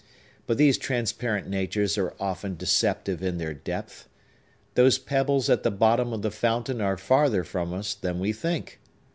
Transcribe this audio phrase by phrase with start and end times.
[0.47, 4.09] But these transparent natures are often deceptive in their depth;
[4.73, 8.79] those pebbles at the bottom of the fountain are farther from us than we think.